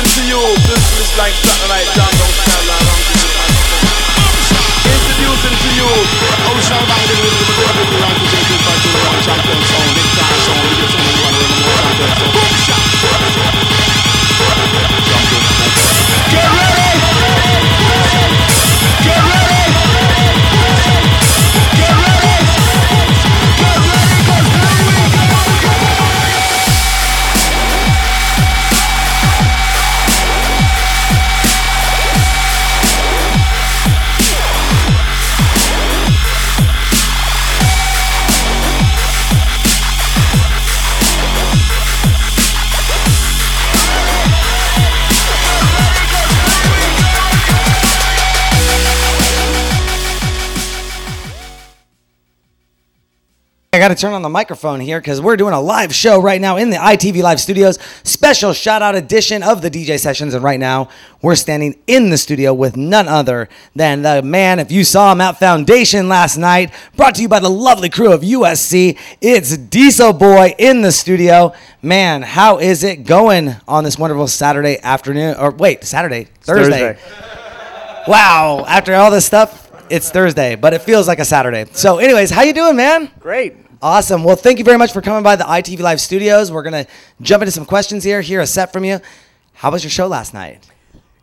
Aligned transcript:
Introducing 0.00 0.24
to 0.24 0.32
you, 0.32 0.40
like 1.18 1.84
jungle 1.92 2.32
style. 2.32 2.80
Introducing 4.88 5.56
to 5.60 5.68
you, 5.76 6.29
to 53.94 54.00
turn 54.00 54.12
on 54.12 54.22
the 54.22 54.28
microphone 54.28 54.80
here 54.80 55.00
because 55.00 55.20
we're 55.20 55.36
doing 55.36 55.54
a 55.54 55.60
live 55.60 55.94
show 55.94 56.20
right 56.20 56.40
now 56.40 56.56
in 56.56 56.70
the 56.70 56.76
ITV 56.76 57.22
Live 57.22 57.40
studios. 57.40 57.78
Special 58.02 58.52
shout 58.52 58.82
out 58.82 58.94
edition 58.94 59.42
of 59.42 59.62
the 59.62 59.70
DJ 59.70 59.98
sessions. 59.98 60.34
And 60.34 60.44
right 60.44 60.58
now, 60.60 60.88
we're 61.22 61.34
standing 61.34 61.78
in 61.86 62.10
the 62.10 62.18
studio 62.18 62.52
with 62.54 62.76
none 62.76 63.08
other 63.08 63.48
than 63.74 64.02
the 64.02 64.22
man, 64.22 64.58
if 64.58 64.70
you 64.70 64.84
saw 64.84 65.12
him 65.12 65.20
at 65.20 65.38
Foundation 65.38 66.08
last 66.08 66.36
night, 66.36 66.72
brought 66.96 67.14
to 67.16 67.22
you 67.22 67.28
by 67.28 67.40
the 67.40 67.48
lovely 67.50 67.88
crew 67.88 68.12
of 68.12 68.22
USC. 68.22 68.98
It's 69.20 69.56
Dieselboy 69.56 70.54
in 70.58 70.82
the 70.82 70.92
studio. 70.92 71.52
Man, 71.82 72.22
how 72.22 72.58
is 72.58 72.84
it 72.84 73.04
going 73.04 73.56
on 73.66 73.84
this 73.84 73.98
wonderful 73.98 74.28
Saturday 74.28 74.78
afternoon? 74.82 75.36
Or 75.38 75.50
wait, 75.50 75.84
Saturday, 75.84 76.28
Thursday. 76.40 76.98
Wow, 78.06 78.64
after 78.66 78.94
all 78.94 79.10
this 79.10 79.26
stuff, 79.26 79.70
it's 79.90 80.10
Thursday, 80.10 80.54
but 80.54 80.72
it 80.72 80.82
feels 80.82 81.08
like 81.08 81.18
a 81.18 81.24
Saturday. 81.24 81.66
So, 81.72 81.98
anyways, 81.98 82.30
how 82.30 82.42
you 82.42 82.52
doing, 82.52 82.76
man? 82.76 83.10
Great. 83.20 83.69
Awesome. 83.82 84.24
Well, 84.24 84.36
thank 84.36 84.58
you 84.58 84.64
very 84.64 84.76
much 84.76 84.92
for 84.92 85.00
coming 85.00 85.22
by 85.22 85.36
the 85.36 85.44
ITV 85.44 85.80
Live 85.80 86.00
studios. 86.02 86.52
We're 86.52 86.62
gonna 86.62 86.86
jump 87.22 87.42
into 87.42 87.50
some 87.52 87.64
questions 87.64 88.04
here. 88.04 88.20
Hear 88.20 88.40
a 88.40 88.46
set 88.46 88.72
from 88.72 88.84
you. 88.84 89.00
How 89.54 89.70
was 89.70 89.82
your 89.82 89.90
show 89.90 90.06
last 90.06 90.34
night? 90.34 90.66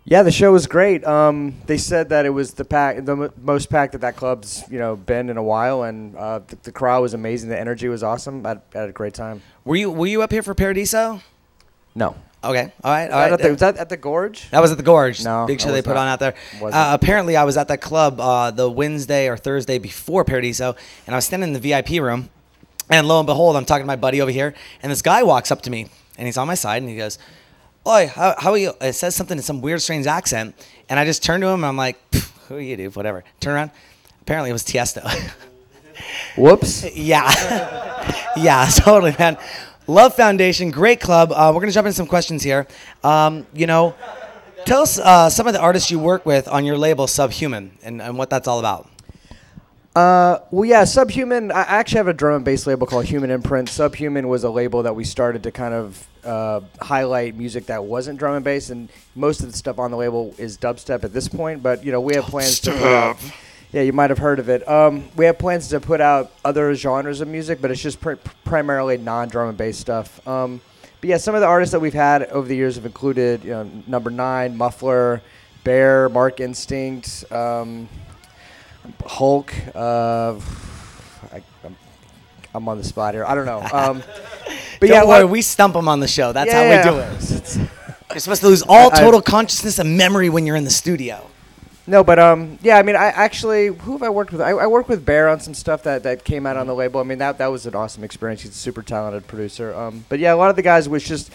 Yeah, 0.05 0.23
the 0.23 0.31
show 0.31 0.51
was 0.53 0.65
great. 0.65 1.05
Um, 1.05 1.55
they 1.67 1.77
said 1.77 2.09
that 2.09 2.25
it 2.25 2.29
was 2.29 2.53
the 2.53 2.65
pack, 2.65 3.03
the 3.05 3.11
m- 3.15 3.33
most 3.43 3.69
packed 3.69 3.91
that 3.91 4.01
that 4.01 4.15
club's 4.15 4.63
you 4.71 4.79
know 4.79 4.95
been 4.95 5.29
in 5.29 5.37
a 5.37 5.43
while, 5.43 5.83
and 5.83 6.15
uh, 6.15 6.39
the, 6.47 6.55
the 6.63 6.71
crowd 6.71 7.01
was 7.01 7.13
amazing. 7.13 7.49
The 7.49 7.59
energy 7.59 7.89
was 7.89 8.01
awesome. 8.01 8.43
I, 8.45 8.53
I 8.73 8.79
had 8.79 8.89
a 8.89 8.93
great 8.93 9.13
time. 9.13 9.43
Were 9.63 9.75
you 9.75 9.91
Were 9.91 10.07
you 10.07 10.23
up 10.23 10.31
here 10.31 10.41
for 10.41 10.55
Paradiso? 10.55 11.21
No, 11.93 12.15
Okay. 12.43 12.71
All 12.83 12.91
right. 12.91 13.09
All 13.11 13.19
right. 13.19 13.33
at 13.33 13.39
the- 13.41 13.49
was 13.49 13.59
that 13.59 13.77
at 13.77 13.89
the 13.89 13.97
Gorge? 13.97 14.49
That 14.49 14.61
was 14.61 14.71
at 14.71 14.77
the 14.77 14.83
Gorge. 14.83 15.23
No, 15.23 15.45
big 15.45 15.59
show 15.61 15.71
they 15.71 15.81
put 15.83 15.95
not. 15.95 16.01
on 16.01 16.07
out 16.07 16.19
there. 16.19 16.33
Uh, 16.61 16.97
apparently, 16.99 17.35
I 17.35 17.43
was 17.43 17.57
at 17.57 17.67
that 17.67 17.81
club 17.81 18.19
uh, 18.19 18.49
the 18.49 18.69
Wednesday 18.69 19.27
or 19.27 19.37
Thursday 19.37 19.77
before 19.77 20.23
Paradiso, 20.23 20.75
and 21.05 21.13
I 21.13 21.17
was 21.17 21.25
standing 21.25 21.49
in 21.49 21.53
the 21.53 21.59
VIP 21.59 22.01
room, 22.01 22.29
and 22.89 23.07
lo 23.07 23.19
and 23.19 23.27
behold, 23.27 23.55
I'm 23.55 23.65
talking 23.65 23.83
to 23.83 23.87
my 23.87 23.95
buddy 23.95 24.21
over 24.21 24.31
here, 24.31 24.53
and 24.81 24.91
this 24.91 25.01
guy 25.01 25.23
walks 25.23 25.51
up 25.51 25.61
to 25.63 25.69
me, 25.69 25.87
and 26.17 26.25
he's 26.25 26.37
on 26.37 26.47
my 26.47 26.55
side, 26.55 26.81
and 26.81 26.89
he 26.89 26.97
goes, 26.97 27.19
"Oi, 27.85 28.07
how, 28.07 28.35
how 28.37 28.51
are 28.51 28.57
you?" 28.57 28.73
It 28.81 28.93
says 28.93 29.15
something 29.15 29.37
in 29.37 29.43
some 29.43 29.61
weird, 29.61 29.81
strange 29.81 30.07
accent, 30.07 30.55
and 30.89 30.99
I 30.99 31.05
just 31.05 31.23
turn 31.23 31.41
to 31.41 31.47
him, 31.47 31.55
and 31.55 31.65
I'm 31.65 31.77
like, 31.77 31.97
"Who 32.47 32.55
are 32.55 32.61
you, 32.61 32.77
dude? 32.77 32.95
Whatever." 32.95 33.23
Turn 33.39 33.55
around. 33.55 33.71
Apparently, 34.21 34.49
it 34.49 34.53
was 34.53 34.63
Tiesto. 34.63 35.03
Whoops. 36.37 36.85
Yeah. 36.95 37.31
yeah, 38.37 38.69
totally, 38.75 39.15
man. 39.17 39.37
Love 39.87 40.15
Foundation, 40.15 40.69
great 40.69 40.99
club. 40.99 41.31
Uh, 41.31 41.51
we're 41.53 41.61
going 41.61 41.69
to 41.69 41.73
jump 41.73 41.87
into 41.87 41.95
some 41.95 42.07
questions 42.07 42.43
here. 42.43 42.67
Um, 43.03 43.47
you 43.53 43.67
know, 43.67 43.95
tell 44.65 44.81
us 44.81 44.99
uh, 44.99 45.29
some 45.29 45.47
of 45.47 45.53
the 45.53 45.61
artists 45.61 45.89
you 45.89 45.97
work 45.97 46.25
with 46.25 46.47
on 46.47 46.65
your 46.65 46.77
label, 46.77 47.07
Subhuman, 47.07 47.77
and, 47.83 48.01
and 48.01 48.17
what 48.17 48.29
that's 48.29 48.47
all 48.47 48.59
about. 48.59 48.89
Uh, 49.97 50.43
well, 50.51 50.63
yeah, 50.63 50.83
Subhuman. 50.83 51.51
I 51.51 51.61
actually 51.61 51.97
have 51.97 52.07
a 52.07 52.13
drum 52.13 52.35
and 52.35 52.45
bass 52.45 52.67
label 52.67 52.85
called 52.85 53.05
Human 53.05 53.31
Imprint. 53.31 53.67
Subhuman 53.67 54.27
was 54.27 54.43
a 54.43 54.49
label 54.51 54.83
that 54.83 54.95
we 54.95 55.03
started 55.03 55.41
to 55.41 55.51
kind 55.51 55.73
of 55.73 56.07
uh, 56.23 56.61
highlight 56.79 57.33
music 57.33 57.65
that 57.65 57.83
wasn't 57.83 58.19
drum 58.19 58.35
and 58.35 58.45
bass, 58.45 58.69
and 58.69 58.89
most 59.15 59.39
of 59.41 59.51
the 59.51 59.57
stuff 59.57 59.79
on 59.79 59.89
the 59.89 59.97
label 59.97 60.35
is 60.37 60.55
dubstep 60.55 61.03
at 61.03 61.13
this 61.13 61.27
point. 61.27 61.63
But 61.63 61.83
you 61.83 61.91
know, 61.91 61.99
we 61.99 62.13
have 62.13 62.25
plans 62.25 62.59
to 62.59 62.73
put 62.73 62.83
out. 62.83 63.17
Yeah, 63.71 63.81
you 63.81 63.91
might 63.91 64.11
have 64.11 64.19
heard 64.19 64.37
of 64.37 64.49
it. 64.49 64.69
Um, 64.69 65.09
we 65.15 65.25
have 65.25 65.39
plans 65.39 65.67
to 65.69 65.79
put 65.79 65.99
out 65.99 66.31
other 66.45 66.75
genres 66.75 67.19
of 67.19 67.27
music, 67.27 67.59
but 67.59 67.71
it's 67.71 67.81
just 67.81 67.99
pr- 67.99 68.13
primarily 68.45 68.99
non-drum 68.99 69.49
and 69.49 69.57
bass 69.57 69.79
stuff. 69.79 70.25
Um, 70.27 70.61
but 71.01 71.09
yeah, 71.09 71.17
some 71.17 71.33
of 71.33 71.41
the 71.41 71.47
artists 71.47 71.71
that 71.71 71.79
we've 71.79 71.91
had 71.91 72.25
over 72.25 72.47
the 72.47 72.55
years 72.55 72.75
have 72.75 72.85
included, 72.85 73.43
you 73.43 73.49
know, 73.49 73.69
Number 73.87 74.11
Nine, 74.11 74.55
Muffler, 74.55 75.23
Bear, 75.63 76.07
Mark 76.07 76.39
Instinct. 76.39 77.29
Um, 77.31 77.89
Hulk. 79.05 79.53
Uh, 79.75 80.39
I, 81.31 81.43
I'm, 81.63 81.75
I'm 82.53 82.69
on 82.69 82.77
the 82.77 82.83
spot 82.83 83.13
here. 83.13 83.25
I 83.25 83.35
don't 83.35 83.45
know. 83.45 83.59
Um, 83.59 84.03
but 84.79 84.87
Don't 84.87 84.89
yeah, 84.89 85.05
worry, 85.05 85.25
we 85.25 85.41
stump 85.41 85.73
them 85.73 85.87
on 85.87 85.99
the 85.99 86.07
show. 86.07 86.33
That's 86.33 86.51
yeah, 86.51 86.83
how 86.83 86.91
we 86.91 86.99
do 86.99 86.99
it. 86.99 87.57
You're 88.11 88.19
supposed 88.19 88.41
to 88.41 88.47
lose 88.47 88.61
all 88.61 88.91
I- 88.93 88.97
I- 88.97 89.01
total 89.01 89.21
consciousness 89.21 89.79
and 89.79 89.97
memory 89.97 90.29
when 90.29 90.45
you're 90.45 90.55
in 90.55 90.63
the 90.63 90.69
studio. 90.69 91.29
No, 91.89 92.03
but 92.03 92.19
um, 92.19 92.59
yeah. 92.61 92.77
I 92.77 92.83
mean, 92.83 92.97
I 92.97 93.05
actually, 93.05 93.67
who 93.67 93.93
have 93.93 94.03
I 94.03 94.09
worked 94.09 94.33
with? 94.33 94.41
I, 94.41 94.49
I 94.49 94.67
worked 94.67 94.89
with 94.89 95.05
Bear 95.05 95.29
on 95.29 95.39
some 95.39 95.53
stuff 95.53 95.83
that, 95.83 96.03
that 96.03 96.25
came 96.25 96.45
out 96.45 96.57
on 96.57 96.67
the 96.67 96.75
label. 96.75 96.99
I 96.99 97.03
mean, 97.03 97.19
that 97.19 97.37
that 97.37 97.47
was 97.47 97.65
an 97.65 97.75
awesome 97.75 98.03
experience. 98.03 98.41
He's 98.41 98.51
a 98.51 98.55
super 98.55 98.83
talented 98.83 99.25
producer. 99.25 99.73
Um, 99.73 100.03
but 100.09 100.19
yeah, 100.19 100.33
a 100.33 100.35
lot 100.35 100.49
of 100.49 100.57
the 100.57 100.61
guys 100.61 100.89
was 100.89 101.01
just 101.01 101.31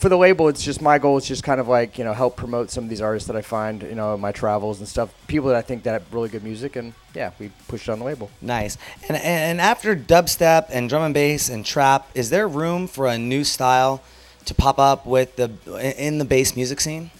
for 0.00 0.08
the 0.08 0.16
label. 0.16 0.48
It's 0.48 0.62
just 0.62 0.80
my 0.80 0.98
goal 0.98 1.18
is 1.18 1.26
just 1.26 1.44
kind 1.44 1.60
of 1.60 1.68
like 1.68 1.98
you 1.98 2.04
know 2.04 2.14
help 2.14 2.34
promote 2.34 2.70
some 2.70 2.84
of 2.84 2.90
these 2.90 3.02
artists 3.02 3.26
that 3.26 3.36
I 3.36 3.42
find 3.42 3.82
you 3.82 3.94
know 3.94 4.14
in 4.14 4.20
my 4.20 4.32
travels 4.32 4.78
and 4.78 4.88
stuff. 4.88 5.12
People 5.26 5.50
that 5.50 5.56
I 5.56 5.60
think 5.62 5.82
that 5.82 5.92
have 5.92 6.14
really 6.14 6.30
good 6.30 6.42
music, 6.42 6.76
and 6.76 6.94
yeah, 7.14 7.32
we 7.38 7.50
pushed 7.68 7.86
it 7.86 7.92
on 7.92 7.98
the 7.98 8.06
label. 8.06 8.30
Nice. 8.40 8.78
And, 9.08 9.18
and 9.18 9.60
after 9.60 9.94
dubstep 9.94 10.68
and 10.70 10.88
drum 10.88 11.02
and 11.02 11.12
bass 11.12 11.50
and 11.50 11.66
trap, 11.66 12.08
is 12.14 12.30
there 12.30 12.48
room 12.48 12.86
for 12.86 13.06
a 13.06 13.18
new 13.18 13.44
style 13.44 14.02
to 14.46 14.54
pop 14.54 14.78
up 14.78 15.04
with 15.04 15.36
the 15.36 15.50
in 15.94 16.16
the 16.16 16.24
bass 16.24 16.56
music 16.56 16.80
scene? 16.80 17.10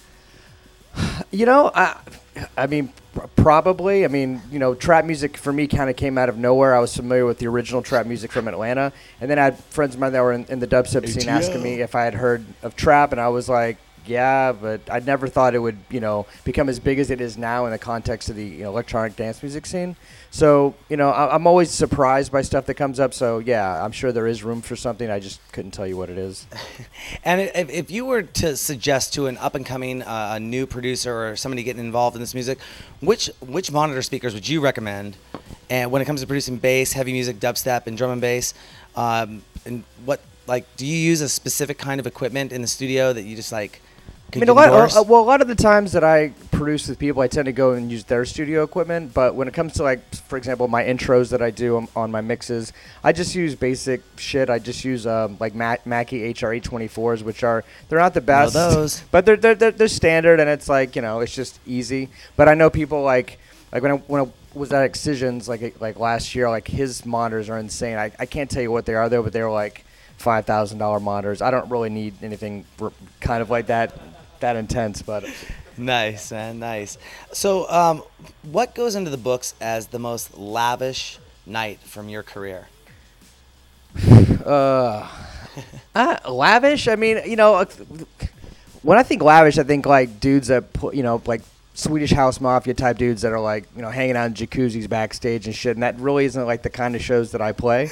You 1.33 1.45
know, 1.45 1.71
I, 1.73 1.95
I 2.57 2.67
mean, 2.67 2.93
pr- 3.13 3.27
probably. 3.35 4.05
I 4.05 4.07
mean, 4.07 4.41
you 4.51 4.59
know, 4.59 4.73
trap 4.73 5.05
music 5.05 5.37
for 5.37 5.51
me 5.51 5.67
kind 5.67 5.89
of 5.89 5.95
came 5.95 6.17
out 6.17 6.29
of 6.29 6.37
nowhere. 6.37 6.75
I 6.75 6.79
was 6.79 6.95
familiar 6.95 7.25
with 7.25 7.39
the 7.39 7.47
original 7.47 7.81
trap 7.81 8.05
music 8.05 8.31
from 8.31 8.47
Atlanta, 8.47 8.93
and 9.19 9.29
then 9.29 9.37
I 9.37 9.43
had 9.45 9.59
friends 9.65 9.95
of 9.95 9.99
mine 9.99 10.13
that 10.13 10.21
were 10.21 10.33
in, 10.33 10.45
in 10.45 10.59
the 10.59 10.67
dubstep 10.67 11.07
scene 11.07 11.29
asking 11.29 11.61
me 11.61 11.81
if 11.81 11.95
I 11.95 12.03
had 12.03 12.13
heard 12.13 12.45
of 12.63 12.75
trap, 12.75 13.11
and 13.11 13.19
I 13.19 13.27
was 13.29 13.49
like, 13.49 13.77
yeah, 14.05 14.51
but 14.51 14.81
I 14.89 14.99
never 14.99 15.27
thought 15.27 15.55
it 15.55 15.59
would, 15.59 15.77
you 15.89 15.99
know, 15.99 16.25
become 16.43 16.69
as 16.69 16.79
big 16.79 16.99
as 16.99 17.11
it 17.11 17.21
is 17.21 17.37
now 17.37 17.65
in 17.65 17.71
the 17.71 17.77
context 17.77 18.29
of 18.29 18.35
the 18.35 18.45
you 18.45 18.63
know, 18.63 18.69
electronic 18.69 19.15
dance 19.15 19.41
music 19.43 19.65
scene. 19.65 19.95
So, 20.31 20.75
you 20.89 20.97
know, 20.97 21.09
I, 21.09 21.35
I'm 21.35 21.45
always 21.45 21.71
surprised 21.71 22.31
by 22.31 22.41
stuff 22.41 22.65
that 22.67 22.75
comes 22.75 22.99
up. 22.99 23.13
So, 23.13 23.39
yeah, 23.39 23.83
I'm 23.83 23.91
sure 23.91 24.11
there 24.11 24.27
is 24.27 24.43
room 24.43 24.61
for 24.61 24.75
something. 24.75 25.09
I 25.09 25.19
just 25.19 25.39
couldn't 25.51 25.71
tell 25.71 25.85
you 25.85 25.97
what 25.97 26.09
it 26.09 26.17
is. 26.17 26.47
And 27.23 27.41
if, 27.41 27.69
if 27.69 27.91
you 27.91 28.05
were 28.05 28.21
to 28.23 28.55
suggest 28.55 29.13
to 29.15 29.27
an 29.27 29.37
up 29.37 29.55
and 29.55 29.65
coming 29.65 30.01
uh, 30.01 30.33
a 30.35 30.39
new 30.39 30.65
producer 30.65 31.29
or 31.29 31.35
somebody 31.35 31.63
getting 31.63 31.83
involved 31.83 32.15
in 32.15 32.21
this 32.21 32.33
music, 32.33 32.59
which 32.99 33.27
which 33.41 33.71
monitor 33.71 34.01
speakers 34.01 34.33
would 34.33 34.47
you 34.47 34.61
recommend? 34.61 35.17
And 35.69 35.91
when 35.91 36.01
it 36.01 36.05
comes 36.05 36.21
to 36.21 36.27
producing 36.27 36.57
bass, 36.57 36.93
heavy 36.93 37.11
music, 37.11 37.39
dubstep, 37.39 37.87
and 37.87 37.97
drum 37.97 38.11
and 38.11 38.21
bass, 38.21 38.53
um, 38.95 39.43
and 39.65 39.83
what 40.05 40.21
like 40.47 40.65
do 40.77 40.85
you 40.85 40.97
use 40.97 41.21
a 41.21 41.29
specific 41.29 41.77
kind 41.77 41.99
of 41.99 42.07
equipment 42.07 42.51
in 42.51 42.61
the 42.61 42.67
studio 42.67 43.13
that 43.13 43.23
you 43.23 43.35
just 43.35 43.51
like? 43.51 43.81
I 44.35 44.39
mean, 44.39 44.49
a 44.49 44.53
lot. 44.53 44.95
Uh, 44.95 45.03
well, 45.03 45.21
a 45.21 45.23
lot 45.23 45.41
of 45.41 45.47
the 45.47 45.55
times 45.55 45.91
that 45.91 46.03
I 46.03 46.33
produce 46.51 46.87
with 46.87 46.99
people, 46.99 47.21
I 47.21 47.27
tend 47.27 47.47
to 47.47 47.51
go 47.51 47.73
and 47.73 47.91
use 47.91 48.03
their 48.05 48.23
studio 48.23 48.63
equipment. 48.63 49.13
But 49.13 49.35
when 49.35 49.47
it 49.47 49.53
comes 49.53 49.73
to 49.73 49.83
like, 49.83 50.15
for 50.15 50.37
example, 50.37 50.67
my 50.67 50.83
intros 50.83 51.29
that 51.31 51.41
I 51.41 51.51
do 51.51 51.77
on, 51.77 51.87
on 51.95 52.11
my 52.11 52.21
mixes, 52.21 52.71
I 53.03 53.11
just 53.11 53.35
use 53.35 53.55
basic 53.55 54.01
shit. 54.17 54.49
I 54.49 54.59
just 54.59 54.85
use 54.85 55.05
um, 55.05 55.37
like 55.39 55.53
Mac- 55.55 55.85
Mackie 55.85 56.33
HR824s, 56.33 57.23
which 57.23 57.43
are 57.43 57.63
they're 57.89 57.99
not 57.99 58.13
the 58.13 58.21
best, 58.21 58.53
those. 58.53 59.01
but 59.11 59.25
they're, 59.25 59.37
they're 59.37 59.55
they're 59.55 59.71
they're 59.71 59.87
standard, 59.87 60.39
and 60.39 60.49
it's 60.49 60.69
like 60.69 60.95
you 60.95 61.01
know, 61.01 61.19
it's 61.19 61.35
just 61.35 61.59
easy. 61.65 62.09
But 62.35 62.47
I 62.47 62.53
know 62.53 62.69
people 62.69 63.01
like 63.03 63.39
like 63.71 63.83
when 63.83 63.91
I 63.91 63.95
when 63.95 64.21
I 64.25 64.31
was 64.53 64.71
at 64.71 64.83
Excisions 64.83 65.49
like 65.49 65.79
like 65.81 65.99
last 65.99 66.35
year, 66.35 66.49
like 66.49 66.67
his 66.67 67.05
monitors 67.05 67.49
are 67.49 67.57
insane. 67.57 67.97
I, 67.97 68.11
I 68.19 68.25
can't 68.25 68.49
tell 68.49 68.61
you 68.61 68.71
what 68.71 68.85
they 68.85 68.95
are 68.95 69.09
though, 69.09 69.23
but 69.23 69.33
they're 69.33 69.51
like 69.51 69.85
five 70.17 70.45
thousand 70.45 70.77
dollar 70.77 70.99
monitors. 70.99 71.41
I 71.41 71.51
don't 71.51 71.69
really 71.69 71.89
need 71.89 72.21
anything 72.21 72.65
r- 72.79 72.93
kind 73.19 73.41
of 73.41 73.49
like 73.49 73.67
that 73.67 73.97
that 74.41 74.55
intense, 74.55 75.01
but 75.01 75.25
Nice, 75.77 76.31
man, 76.31 76.59
nice. 76.59 76.97
So, 77.31 77.69
um, 77.69 78.03
what 78.43 78.75
goes 78.75 78.95
into 78.95 79.09
the 79.09 79.17
books 79.17 79.55
as 79.61 79.87
the 79.87 79.99
most 79.99 80.37
lavish 80.37 81.17
night 81.45 81.79
from 81.79 82.09
your 82.09 82.23
career? 82.23 82.67
uh, 84.45 85.09
uh 85.95 86.17
lavish. 86.29 86.87
I 86.87 86.95
mean, 86.95 87.21
you 87.25 87.35
know, 87.35 87.65
when 88.83 88.97
I 88.97 89.03
think 89.03 89.23
lavish, 89.23 89.57
I 89.57 89.63
think 89.63 89.85
like 89.85 90.19
dudes 90.19 90.49
that 90.49 90.73
put, 90.73 90.93
you 90.93 91.03
know, 91.03 91.21
like 91.25 91.41
Swedish 91.73 92.11
House 92.11 92.41
Mafia 92.41 92.73
type 92.73 92.97
dudes 92.97 93.21
that 93.21 93.31
are 93.31 93.39
like, 93.39 93.65
you 93.75 93.81
know, 93.81 93.89
hanging 93.89 94.17
out 94.17 94.27
in 94.27 94.33
jacuzzis 94.33 94.89
backstage 94.89 95.47
and 95.47 95.55
shit. 95.55 95.75
And 95.75 95.83
that 95.83 95.97
really 95.99 96.25
isn't 96.25 96.45
like 96.45 96.63
the 96.63 96.69
kind 96.69 96.95
of 96.95 97.01
shows 97.01 97.31
that 97.31 97.41
I 97.41 97.53
play. 97.53 97.89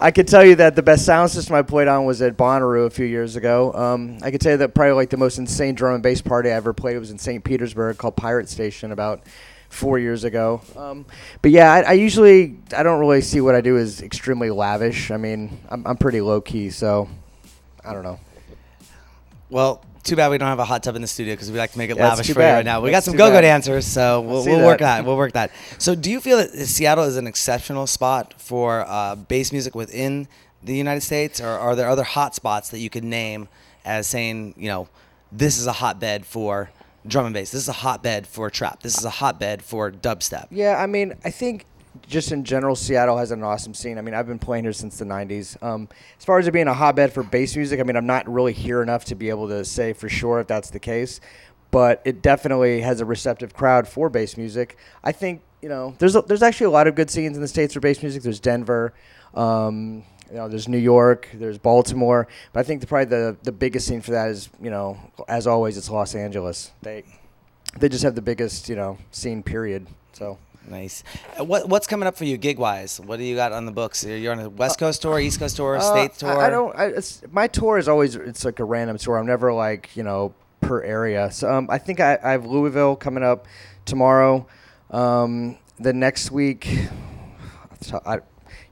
I 0.00 0.12
could 0.12 0.28
tell 0.28 0.44
you 0.44 0.54
that 0.56 0.76
the 0.76 0.82
best 0.82 1.04
sound 1.04 1.30
system 1.30 1.56
I 1.56 1.62
played 1.62 1.88
on 1.88 2.04
was 2.04 2.22
at 2.22 2.36
Bonnaroo 2.36 2.86
a 2.86 2.90
few 2.90 3.04
years 3.04 3.34
ago. 3.34 3.72
Um, 3.72 4.18
I 4.22 4.30
could 4.30 4.40
tell 4.40 4.52
you 4.52 4.58
that 4.58 4.72
probably 4.72 4.92
like 4.92 5.10
the 5.10 5.16
most 5.16 5.38
insane 5.38 5.74
drum 5.74 5.94
and 5.94 6.02
bass 6.02 6.22
party 6.22 6.50
I 6.50 6.52
ever 6.52 6.72
played 6.72 6.96
was 6.98 7.10
in 7.10 7.18
St. 7.18 7.42
Petersburg 7.42 7.98
called 7.98 8.14
Pirate 8.14 8.48
Station 8.48 8.92
about 8.92 9.22
four 9.70 9.98
years 9.98 10.22
ago. 10.22 10.60
Um, 10.76 11.04
but 11.42 11.50
yeah, 11.50 11.72
I, 11.72 11.80
I 11.80 11.92
usually 11.94 12.58
I 12.76 12.84
don't 12.84 13.00
really 13.00 13.20
see 13.20 13.40
what 13.40 13.56
I 13.56 13.60
do 13.60 13.76
as 13.76 14.00
extremely 14.00 14.50
lavish. 14.50 15.10
I 15.10 15.16
mean, 15.16 15.58
I'm, 15.68 15.84
I'm 15.84 15.96
pretty 15.96 16.20
low 16.20 16.40
key, 16.40 16.70
so 16.70 17.08
I 17.84 17.92
don't 17.92 18.04
know. 18.04 18.20
Well, 19.50 19.84
too 20.08 20.16
bad 20.16 20.30
we 20.30 20.38
don't 20.38 20.48
have 20.48 20.58
a 20.58 20.64
hot 20.64 20.82
tub 20.82 20.96
in 20.96 21.02
the 21.02 21.08
studio 21.08 21.34
because 21.34 21.50
we 21.50 21.58
like 21.58 21.72
to 21.72 21.78
make 21.78 21.90
it 21.90 21.92
it's 21.92 22.00
lavish 22.00 22.32
for 22.32 22.40
you 22.40 22.46
right 22.46 22.64
now. 22.64 22.80
We 22.80 22.90
That's 22.90 23.06
got 23.06 23.10
some 23.10 23.18
go-go 23.18 23.36
bad. 23.36 23.42
dancers, 23.42 23.86
so 23.86 24.20
we'll, 24.20 24.44
we'll 24.44 24.64
work 24.64 24.80
that. 24.80 24.98
that. 24.98 25.04
We'll 25.04 25.16
work 25.16 25.32
that. 25.32 25.52
So, 25.78 25.94
do 25.94 26.10
you 26.10 26.20
feel 26.20 26.38
that 26.38 26.50
Seattle 26.50 27.04
is 27.04 27.16
an 27.16 27.26
exceptional 27.26 27.86
spot 27.86 28.34
for 28.40 28.84
uh, 28.86 29.16
bass 29.16 29.52
music 29.52 29.74
within 29.74 30.28
the 30.62 30.74
United 30.74 31.02
States, 31.02 31.40
or 31.40 31.48
are 31.48 31.76
there 31.76 31.88
other 31.88 32.04
hot 32.04 32.34
spots 32.34 32.70
that 32.70 32.78
you 32.78 32.90
could 32.90 33.04
name 33.04 33.48
as 33.84 34.06
saying, 34.06 34.54
you 34.56 34.68
know, 34.68 34.88
this 35.30 35.58
is 35.58 35.66
a 35.66 35.72
hotbed 35.72 36.26
for 36.26 36.70
drum 37.06 37.26
and 37.26 37.34
bass, 37.34 37.50
this 37.52 37.62
is 37.62 37.68
a 37.68 37.72
hotbed 37.72 38.26
for 38.26 38.50
trap, 38.50 38.82
this 38.82 38.98
is 38.98 39.04
a 39.04 39.10
hotbed 39.10 39.62
for 39.62 39.90
dubstep? 39.90 40.46
Yeah, 40.50 40.76
I 40.76 40.86
mean, 40.86 41.14
I 41.24 41.30
think 41.30 41.64
just 42.06 42.32
in 42.32 42.44
general, 42.44 42.76
Seattle 42.76 43.18
has 43.18 43.30
an 43.30 43.42
awesome 43.42 43.74
scene. 43.74 43.98
I 43.98 44.00
mean, 44.00 44.14
I've 44.14 44.26
been 44.26 44.38
playing 44.38 44.64
here 44.64 44.72
since 44.72 44.98
the 44.98 45.04
'90s. 45.04 45.60
Um, 45.62 45.88
as 46.18 46.24
far 46.24 46.38
as 46.38 46.46
it 46.46 46.52
being 46.52 46.68
a 46.68 46.74
hotbed 46.74 47.12
for 47.12 47.22
bass 47.22 47.56
music, 47.56 47.80
I 47.80 47.82
mean, 47.82 47.96
I'm 47.96 48.06
not 48.06 48.28
really 48.28 48.52
here 48.52 48.82
enough 48.82 49.04
to 49.06 49.14
be 49.14 49.28
able 49.28 49.48
to 49.48 49.64
say 49.64 49.92
for 49.92 50.08
sure 50.08 50.40
if 50.40 50.46
that's 50.46 50.70
the 50.70 50.80
case, 50.80 51.20
but 51.70 52.02
it 52.04 52.22
definitely 52.22 52.80
has 52.80 53.00
a 53.00 53.04
receptive 53.04 53.54
crowd 53.54 53.88
for 53.88 54.08
bass 54.08 54.36
music. 54.36 54.76
I 55.02 55.12
think 55.12 55.42
you 55.62 55.68
know, 55.68 55.94
there's 55.98 56.14
a, 56.14 56.22
there's 56.22 56.42
actually 56.42 56.66
a 56.66 56.70
lot 56.70 56.86
of 56.86 56.94
good 56.94 57.10
scenes 57.10 57.36
in 57.36 57.42
the 57.42 57.48
states 57.48 57.74
for 57.74 57.80
bass 57.80 58.02
music. 58.02 58.22
There's 58.22 58.40
Denver. 58.40 58.92
Um, 59.34 60.04
you 60.30 60.36
know, 60.36 60.48
there's 60.48 60.68
New 60.68 60.78
York, 60.78 61.28
there's 61.32 61.58
Baltimore, 61.58 62.28
but 62.52 62.60
I 62.60 62.62
think 62.62 62.82
the, 62.82 62.86
probably 62.86 63.06
the, 63.06 63.36
the 63.42 63.52
biggest 63.52 63.86
scene 63.86 64.02
for 64.02 64.10
that 64.10 64.28
is, 64.28 64.50
you 64.60 64.70
know, 64.70 64.98
as 65.26 65.46
always, 65.46 65.78
it's 65.78 65.88
Los 65.88 66.14
Angeles. 66.14 66.72
They 66.82 67.04
they 67.78 67.88
just 67.88 68.02
have 68.02 68.14
the 68.14 68.22
biggest, 68.22 68.68
you 68.68 68.76
know, 68.76 68.98
scene 69.10 69.42
period. 69.42 69.86
So 70.12 70.38
Nice. 70.68 71.02
Uh, 71.38 71.44
What 71.44 71.68
what's 71.68 71.86
coming 71.86 72.06
up 72.06 72.16
for 72.16 72.24
you 72.24 72.36
gig 72.36 72.58
wise? 72.58 73.00
What 73.00 73.16
do 73.18 73.24
you 73.24 73.34
got 73.36 73.52
on 73.52 73.64
the 73.64 73.72
books? 73.72 74.04
You're 74.04 74.32
on 74.32 74.40
a 74.40 74.48
West 74.50 74.78
Coast 74.78 75.00
tour, 75.02 75.18
East 75.18 75.38
Coast 75.38 75.56
tour, 75.56 75.80
state 75.80 76.10
Uh, 76.22 76.32
tour. 76.32 76.38
I, 76.38 76.46
I 76.46 76.50
don't. 76.50 76.76
I, 76.76 76.84
it's, 76.86 77.22
my 77.30 77.46
tour 77.46 77.78
is 77.78 77.88
always 77.88 78.16
it's 78.16 78.44
like 78.44 78.60
a 78.60 78.64
random 78.64 78.98
tour. 78.98 79.16
I'm 79.18 79.26
never 79.26 79.52
like 79.52 79.96
you 79.96 80.02
know 80.02 80.34
per 80.60 80.82
area. 80.82 81.30
So 81.30 81.50
um, 81.52 81.68
I 81.70 81.78
think 81.78 82.00
I, 82.00 82.18
I 82.22 82.32
have 82.32 82.44
Louisville 82.44 82.96
coming 82.96 83.22
up 83.24 83.46
tomorrow. 83.86 84.46
Um, 84.90 85.56
the 85.78 85.92
next 85.92 86.30
week, 86.30 86.68
I, 88.04 88.18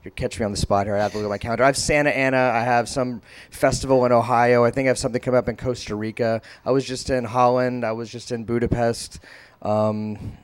you're 0.03 0.11
catching 0.15 0.41
me 0.41 0.45
on 0.45 0.51
the 0.51 0.57
spot 0.57 0.85
here. 0.85 0.95
I 0.95 0.99
have 0.99 1.11
to 1.13 1.17
look 1.17 1.25
at 1.25 1.29
my 1.29 1.37
calendar. 1.37 1.63
I 1.63 1.67
have 1.67 1.77
Santa 1.77 2.09
Ana. 2.11 2.37
I 2.53 2.61
have 2.63 2.87
some 2.89 3.21
festival 3.49 4.05
in 4.05 4.11
Ohio. 4.11 4.63
I 4.63 4.71
think 4.71 4.85
I 4.85 4.89
have 4.89 4.97
something 4.97 5.21
coming 5.21 5.37
up 5.37 5.49
in 5.49 5.55
Costa 5.57 5.95
Rica. 5.95 6.41
I 6.65 6.71
was 6.71 6.85
just 6.85 7.09
in 7.09 7.23
Holland. 7.23 7.85
I 7.85 7.93
was 7.93 8.09
just 8.11 8.31
in 8.31 8.43
Budapest. 8.43 9.19
Um, 9.61 10.37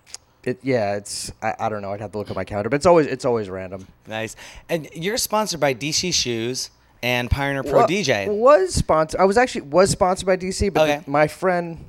it, 0.44 0.60
yeah, 0.63 0.95
it's 0.95 1.31
I, 1.42 1.54
I 1.60 1.69
don't 1.69 1.81
know. 1.81 1.92
I'd 1.92 2.01
have 2.01 2.12
to 2.13 2.18
look 2.18 2.30
at 2.30 2.36
my 2.36 2.44
calendar, 2.44 2.69
but 2.69 2.75
it's 2.78 2.86
always 2.86 3.07
it's 3.07 3.25
always 3.25 3.50
random. 3.50 3.88
Nice. 4.07 4.36
And 4.69 4.90
you're 4.94 5.18
sponsored 5.18 5.60
by 5.60 5.74
DC 5.74 6.13
Shoes 6.13 6.69
and 7.01 7.30
Pioneer 7.30 7.63
Pro 7.63 7.81
Wa- 7.81 7.88
DJ. 7.88 8.28
Was 8.28 8.75
sponsored. 8.75 9.19
I 9.19 9.25
was 9.25 9.38
actually 9.38 9.62
was 9.62 9.90
sponsored 9.90 10.25
by 10.28 10.38
DC, 10.38 10.74
but 10.74 10.90
Okay. 10.90 11.01
the- 11.04 11.10
my 11.12 11.28
friend 11.28 11.86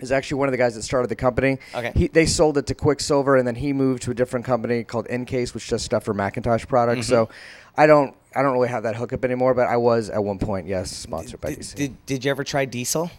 is 0.00 0.12
actually 0.12 0.38
one 0.38 0.46
of 0.48 0.52
the 0.52 0.58
guys 0.58 0.76
that 0.76 0.82
started 0.82 1.08
the 1.08 1.16
company. 1.16 1.58
Okay. 1.74 1.90
He, 1.94 2.06
they 2.06 2.24
sold 2.24 2.56
it 2.56 2.66
to 2.68 2.74
Quiksilver, 2.74 3.36
and 3.36 3.44
then 3.46 3.56
he 3.56 3.72
moved 3.72 4.02
to 4.04 4.12
a 4.12 4.14
different 4.14 4.46
company 4.46 4.84
called 4.84 5.08
Incase, 5.08 5.54
which 5.54 5.68
does 5.68 5.82
stuff 5.82 6.04
for 6.04 6.14
Macintosh 6.14 6.64
products. 6.66 7.06
Mm-hmm. 7.06 7.14
So, 7.14 7.28
I 7.76 7.86
don't 7.88 8.14
I 8.36 8.42
don't 8.42 8.52
really 8.52 8.68
have 8.68 8.84
that 8.84 8.94
hookup 8.94 9.24
anymore, 9.24 9.54
but 9.54 9.66
I 9.66 9.76
was 9.76 10.08
at 10.10 10.22
one 10.22 10.38
point, 10.38 10.66
yes, 10.68 10.90
sponsored 10.90 11.40
by 11.40 11.54
DC. 11.54 11.74
did, 11.74 12.06
did 12.06 12.24
you 12.24 12.30
ever 12.30 12.44
try 12.44 12.64
Diesel? 12.64 13.10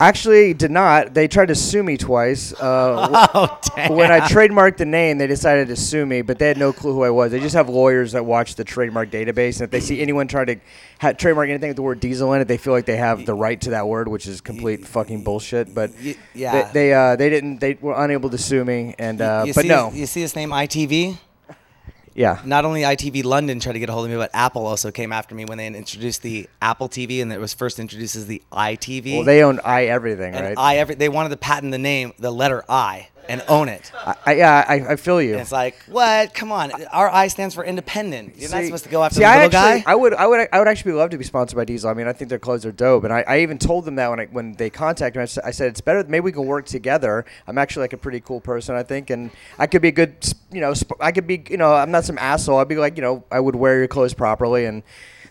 Actually, 0.00 0.54
did 0.54 0.70
not. 0.70 1.12
They 1.12 1.26
tried 1.26 1.46
to 1.46 1.56
sue 1.56 1.82
me 1.82 1.96
twice. 1.96 2.52
Uh, 2.52 3.26
Oh, 3.34 3.58
damn. 3.74 3.94
when 3.94 4.12
I 4.12 4.20
trademarked 4.20 4.76
the 4.76 4.84
name, 4.86 5.18
they 5.18 5.26
decided 5.26 5.68
to 5.68 5.76
sue 5.76 6.06
me, 6.06 6.22
but 6.22 6.38
they 6.38 6.46
had 6.46 6.56
no 6.56 6.72
clue 6.72 6.92
who 6.94 7.02
I 7.02 7.10
was. 7.10 7.32
They 7.32 7.40
just 7.40 7.54
have 7.56 7.68
lawyers 7.68 8.12
that 8.12 8.24
watch 8.24 8.54
the 8.54 8.62
trademark 8.64 9.10
database, 9.10 9.56
and 9.56 9.62
if 9.62 9.70
they 9.70 9.80
see 9.80 10.00
anyone 10.00 10.28
trying 10.28 10.46
to 10.46 10.56
ha- 11.00 11.12
trademark 11.12 11.48
anything 11.48 11.68
with 11.70 11.76
the 11.76 11.82
word 11.82 11.98
diesel 12.00 12.32
in 12.34 12.40
it, 12.40 12.46
they 12.48 12.58
feel 12.58 12.72
like 12.72 12.86
they 12.86 12.96
have 12.96 13.26
the 13.26 13.34
right 13.34 13.60
to 13.62 13.70
that 13.70 13.88
word, 13.88 14.06
which 14.08 14.26
is 14.28 14.40
complete 14.40 14.86
fucking 14.86 15.24
bullshit. 15.24 15.74
But 15.74 15.90
yeah. 16.32 16.62
they 16.62 16.72
they, 16.72 16.92
uh, 16.94 17.16
they 17.16 17.28
didn't. 17.28 17.58
They 17.58 17.74
were 17.74 17.94
unable 18.02 18.30
to 18.30 18.38
sue 18.38 18.64
me, 18.64 18.94
and 19.00 19.20
uh, 19.20 19.44
you 19.46 19.52
but 19.54 19.62
see, 19.62 19.68
no, 19.68 19.90
You 19.92 20.06
see 20.06 20.22
this 20.22 20.36
name 20.36 20.50
ITV? 20.50 21.18
Yeah. 22.18 22.40
Not 22.44 22.64
only 22.64 22.82
ITV 22.82 23.24
London 23.24 23.60
tried 23.60 23.74
to 23.74 23.78
get 23.78 23.88
a 23.88 23.92
hold 23.92 24.06
of 24.06 24.10
me, 24.10 24.16
but 24.16 24.30
Apple 24.34 24.66
also 24.66 24.90
came 24.90 25.12
after 25.12 25.36
me 25.36 25.44
when 25.44 25.56
they 25.56 25.68
introduced 25.68 26.22
the 26.22 26.48
Apple 26.60 26.88
TV, 26.88 27.22
and 27.22 27.32
it 27.32 27.38
was 27.38 27.54
first 27.54 27.78
introduced 27.78 28.16
as 28.16 28.26
the 28.26 28.42
iTV. 28.52 29.14
Well, 29.14 29.24
they 29.24 29.44
owned 29.44 29.60
i 29.64 29.84
everything, 29.84 30.34
and 30.34 30.44
right? 30.44 30.58
I 30.58 30.78
every, 30.78 30.96
they 30.96 31.08
wanted 31.08 31.28
to 31.28 31.36
patent 31.36 31.70
the 31.70 31.78
name, 31.78 32.12
the 32.18 32.32
letter 32.32 32.64
I, 32.68 33.08
and 33.28 33.42
own 33.48 33.68
it. 33.68 33.92
I, 33.94 34.14
I, 34.26 34.34
yeah, 34.34 34.64
I, 34.66 34.74
I 34.92 34.96
feel 34.96 35.20
you. 35.20 35.32
And 35.32 35.40
it's 35.40 35.52
like, 35.52 35.76
what? 35.86 36.34
Come 36.34 36.50
on. 36.52 36.70
Our 36.86 37.10
I 37.10 37.28
stands 37.28 37.54
for 37.54 37.64
independent. 37.64 38.36
You're 38.36 38.50
not 38.50 38.58
See- 38.60 38.66
supposed 38.66 38.84
to 38.84 38.90
go 38.90 39.02
after 39.02 39.16
see, 39.16 39.20
the 39.20 39.26
I 39.26 39.44
little 39.44 39.58
actually, 39.60 39.80
guy. 39.82 39.90
I 39.92 39.94
would, 39.94 40.14
I 40.14 40.26
would, 40.26 40.48
I 40.52 40.58
would 40.58 40.68
actually 40.68 40.92
love 40.92 41.10
to 41.10 41.18
be 41.18 41.24
sponsored 41.24 41.56
by 41.56 41.64
Diesel. 41.64 41.90
I 41.90 41.94
mean, 41.94 42.06
I 42.08 42.12
think 42.12 42.28
their 42.30 42.38
clothes 42.38 42.64
are 42.66 42.72
dope, 42.72 43.04
and 43.04 43.12
I, 43.12 43.24
I 43.26 43.40
even 43.40 43.58
told 43.58 43.84
them 43.84 43.94
that 43.96 44.08
when 44.10 44.20
I, 44.20 44.26
when 44.26 44.52
they 44.54 44.70
contacted 44.70 45.18
me, 45.18 45.22
I 45.22 45.26
said, 45.26 45.44
I 45.44 45.50
said 45.50 45.68
it's 45.68 45.80
better. 45.80 46.02
Maybe 46.08 46.20
we 46.24 46.32
can 46.32 46.46
work 46.46 46.66
together. 46.66 47.24
I'm 47.46 47.58
actually 47.58 47.82
like 47.82 47.92
a 47.92 47.98
pretty 47.98 48.20
cool 48.20 48.40
person, 48.40 48.74
I 48.74 48.82
think, 48.82 49.10
and 49.10 49.30
I 49.58 49.66
could 49.66 49.82
be 49.82 49.88
a 49.88 49.92
good, 49.92 50.14
you 50.50 50.60
know, 50.60 50.74
sp- 50.74 51.00
I 51.00 51.12
could 51.12 51.26
be, 51.26 51.44
you 51.50 51.56
know, 51.56 51.72
I'm 51.74 51.90
not 51.90 52.04
some 52.04 52.18
asshole. 52.18 52.58
I'd 52.58 52.68
be 52.68 52.76
like, 52.76 52.96
you 52.96 53.02
know, 53.02 53.24
I 53.30 53.40
would 53.40 53.56
wear 53.56 53.78
your 53.78 53.88
clothes 53.88 54.14
properly, 54.14 54.64
and 54.64 54.82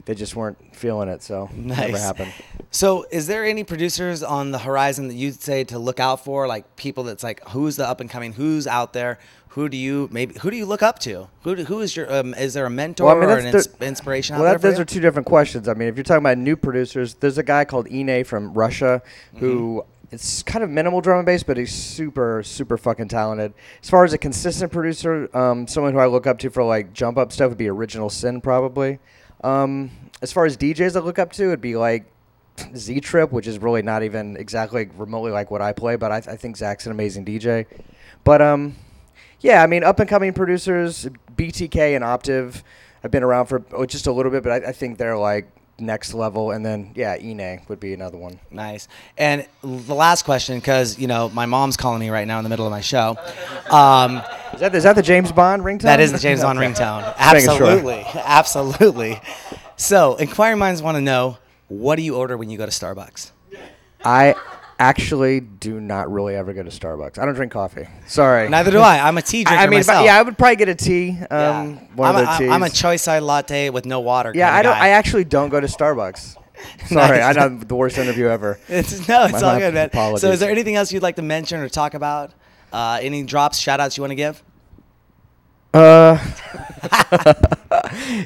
they 0.07 0.15
just 0.15 0.35
weren't 0.35 0.57
feeling 0.75 1.09
it, 1.09 1.21
so 1.21 1.49
Nice. 1.53 1.77
never 1.91 1.97
happened. 1.99 2.33
So, 2.71 3.05
is 3.11 3.27
there 3.27 3.45
any 3.45 3.63
producers 3.63 4.23
on 4.23 4.51
the 4.51 4.57
horizon 4.57 5.07
that 5.09 5.13
you'd 5.13 5.41
say 5.41 5.63
to 5.65 5.77
look 5.77 5.99
out 5.99 6.23
for? 6.25 6.47
Like 6.47 6.75
people 6.77 7.03
that's 7.03 7.23
like, 7.23 7.47
who's 7.49 7.75
the 7.75 7.87
up 7.87 8.01
and 8.01 8.09
coming? 8.09 8.33
Who's 8.33 8.65
out 8.67 8.93
there? 8.93 9.19
Who 9.49 9.69
do 9.69 9.77
you 9.77 10.07
maybe? 10.11 10.35
Who 10.41 10.49
do 10.51 10.57
you 10.57 10.65
look 10.65 10.81
up 10.83 10.99
to? 10.99 11.27
Who 11.43 11.55
do, 11.55 11.63
who 11.65 11.79
is 11.81 11.95
your? 11.95 12.11
Um, 12.13 12.33
is 12.35 12.53
there 12.53 12.65
a 12.65 12.69
mentor 12.69 13.05
Well, 13.05 13.17
I 13.17 13.19
mean, 13.21 13.29
or 13.29 13.37
an 13.37 13.45
ins- 13.47 13.67
inspiration 13.81 14.35
Well, 14.37 14.45
out 14.45 14.53
that, 14.53 14.61
there? 14.61 14.71
those 14.71 14.77
for 14.77 14.81
are 14.83 14.85
two 14.85 14.99
different 14.99 15.25
questions. 15.27 15.67
I 15.67 15.73
mean, 15.73 15.87
if 15.87 15.95
you're 15.95 16.03
talking 16.03 16.23
about 16.23 16.37
new 16.37 16.55
producers, 16.55 17.15
there's 17.15 17.37
a 17.37 17.43
guy 17.43 17.65
called 17.65 17.87
Enei 17.87 18.25
from 18.25 18.53
Russia 18.53 19.01
who 19.37 19.81
Mm-hmm. 19.81 20.15
it's 20.15 20.43
kind 20.43 20.63
of 20.63 20.69
minimal 20.69 21.01
drum 21.01 21.17
and 21.19 21.25
bass, 21.25 21.43
but 21.43 21.57
he's 21.57 21.73
super, 21.73 22.41
super 22.43 22.77
fucking 22.77 23.07
talented. 23.09 23.53
As 23.83 23.89
far 23.89 24.05
as 24.05 24.13
a 24.13 24.17
consistent 24.17 24.71
producer, 24.71 25.27
um, 25.35 25.67
someone 25.67 25.91
who 25.93 25.99
I 25.99 26.05
look 26.05 26.27
up 26.27 26.37
to 26.39 26.49
for 26.49 26.63
like 26.63 26.93
jump 26.93 27.17
up 27.17 27.31
stuff 27.33 27.49
would 27.49 27.57
be 27.57 27.67
Original 27.67 28.09
Sin, 28.09 28.39
probably. 28.41 28.99
Um, 29.43 29.91
as 30.21 30.31
far 30.31 30.45
as 30.45 30.57
DJs 30.57 30.95
I 30.95 30.99
look 30.99 31.19
up 31.19 31.31
to, 31.33 31.47
it'd 31.47 31.61
be 31.61 31.75
like 31.75 32.05
Z 32.75 32.99
Trip, 33.01 33.31
which 33.31 33.47
is 33.47 33.59
really 33.59 33.81
not 33.81 34.03
even 34.03 34.35
exactly 34.37 34.89
remotely 34.95 35.31
like 35.31 35.51
what 35.51 35.61
I 35.61 35.73
play, 35.73 35.95
but 35.95 36.11
I, 36.11 36.17
I 36.17 36.35
think 36.35 36.57
Zach's 36.57 36.85
an 36.85 36.91
amazing 36.91 37.25
DJ. 37.25 37.65
But 38.23 38.41
um, 38.41 38.75
yeah, 39.39 39.63
I 39.63 39.67
mean, 39.67 39.83
up 39.83 39.99
and 39.99 40.09
coming 40.09 40.33
producers, 40.33 41.07
BTK 41.35 41.95
and 41.95 42.03
Optiv, 42.03 42.63
have 43.03 43.11
been 43.11 43.23
around 43.23 43.45
for 43.45 43.63
oh, 43.71 43.85
just 43.85 44.07
a 44.07 44.11
little 44.11 44.31
bit, 44.31 44.43
but 44.43 44.63
I, 44.63 44.69
I 44.69 44.71
think 44.71 44.97
they're 44.97 45.17
like 45.17 45.47
next 45.79 46.13
level. 46.13 46.51
And 46.51 46.65
then 46.65 46.91
yeah, 46.95 47.17
Enei 47.17 47.67
would 47.69 47.79
be 47.79 47.93
another 47.93 48.17
one. 48.17 48.39
Nice. 48.51 48.87
And 49.17 49.45
the 49.61 49.95
last 49.95 50.23
question, 50.23 50.57
because 50.59 50.97
you 50.99 51.07
know 51.07 51.29
my 51.29 51.45
mom's 51.45 51.77
calling 51.77 51.99
me 51.99 52.09
right 52.09 52.27
now 52.27 52.37
in 52.39 52.43
the 52.43 52.49
middle 52.49 52.65
of 52.65 52.71
my 52.71 52.81
show. 52.81 53.17
Um, 53.69 54.21
Is 54.53 54.59
that 54.59 54.75
is 54.75 54.83
that 54.83 54.95
the 54.95 55.01
James 55.01 55.31
Bond 55.31 55.61
ringtone? 55.63 55.81
that 55.83 55.99
is 55.99 56.11
the 56.11 56.19
James 56.19 56.41
Bond 56.41 56.57
ringtone. 56.59 57.01
Making 57.33 57.55
sure. 57.57 57.67
Absolutely, 57.67 58.05
absolutely. 58.15 59.21
So, 59.75 60.15
inquiring 60.15 60.57
minds 60.59 60.81
want 60.81 60.95
to 60.95 61.01
know 61.01 61.37
what 61.67 61.97
do 61.97 62.01
you 62.01 62.15
order 62.15 62.37
when 62.37 62.49
you 62.49 62.57
go 62.57 62.65
to 62.65 62.71
Starbucks? 62.71 63.31
I 64.03 64.35
actually 64.79 65.39
do 65.39 65.79
not 65.79 66.11
really 66.11 66.35
ever 66.35 66.53
go 66.53 66.63
to 66.63 66.69
Starbucks. 66.69 67.17
I 67.17 67.25
don't 67.25 67.33
drink 67.33 67.51
coffee. 67.51 67.87
Sorry. 68.07 68.47
Neither 68.49 68.71
do 68.71 68.79
I. 68.79 68.99
I'm 69.07 69.17
a 69.17 69.21
tea 69.21 69.43
drinker 69.45 69.59
I, 69.61 69.63
I 69.63 69.67
mean, 69.67 69.79
myself. 69.79 70.05
yeah, 70.05 70.17
I 70.17 70.21
would 70.21 70.37
probably 70.37 70.55
get 70.57 70.69
a 70.69 70.75
tea. 70.75 71.11
Um, 71.11 71.25
Yeah. 71.29 71.63
One 71.95 72.15
I'm, 72.15 72.23
of 72.27 72.35
a, 72.35 72.37
teas. 72.37 72.49
I'm 72.51 72.63
a 72.63 72.69
choice 72.69 73.01
side 73.03 73.23
latte 73.23 73.69
with 73.69 73.85
no 73.85 73.99
water. 74.01 74.31
Yeah, 74.35 74.53
I 74.53 74.61
don't. 74.61 74.73
guy. 74.73 74.85
I 74.85 74.89
actually 74.89 75.23
don't 75.23 75.49
go 75.49 75.59
to 75.59 75.67
Starbucks. 75.67 76.35
Sorry, 76.87 77.21
I 77.21 77.33
know 77.33 77.49
the 77.49 77.75
worst 77.75 77.97
interview 77.97 78.27
ever. 78.27 78.59
It's 78.67 79.07
no, 79.07 79.25
it's 79.25 79.41
My- 79.41 79.53
all 79.53 79.59
good, 79.59 79.73
man. 79.73 80.17
So, 80.17 80.31
is 80.31 80.39
there 80.39 80.49
anything 80.51 80.75
else 80.75 80.91
you'd 80.91 81.03
like 81.03 81.15
to 81.17 81.21
mention 81.21 81.59
or 81.59 81.69
talk 81.69 81.93
about? 81.93 82.33
Uh, 82.73 82.99
any 83.01 83.23
drops, 83.23 83.57
shout 83.59 83.79
outs 83.79 83.95
you 83.95 84.01
want 84.01 84.11
to 84.11 84.15
give? 84.15 84.43
Uh, 85.73 86.17